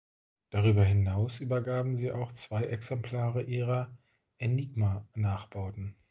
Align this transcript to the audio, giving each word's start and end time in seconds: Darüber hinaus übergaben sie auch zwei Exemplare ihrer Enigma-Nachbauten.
Darüber 0.49 0.83
hinaus 0.83 1.39
übergaben 1.41 1.95
sie 1.95 2.11
auch 2.11 2.31
zwei 2.31 2.63
Exemplare 2.63 3.43
ihrer 3.43 3.95
Enigma-Nachbauten. 4.39 5.95